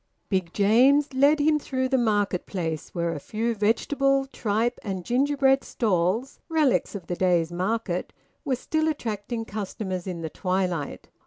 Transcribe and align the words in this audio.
Big 0.29 0.51
James 0.51 1.13
led 1.13 1.39
him 1.39 1.59
through 1.59 1.87
the 1.87 1.95
market 1.95 2.47
place, 2.47 2.89
where 2.89 3.13
a 3.13 3.19
few 3.19 3.53
vegetable, 3.53 4.25
tripe, 4.25 4.79
and 4.81 5.05
gingerbread 5.05 5.63
stalls 5.63 6.39
relics 6.49 6.95
of 6.95 7.05
the 7.05 7.15
day's 7.15 7.51
market 7.51 8.11
were 8.43 8.55
still 8.55 8.87
attracting 8.87 9.45
customers 9.45 10.07
in 10.07 10.21
the 10.21 10.29
twilight. 10.31 11.07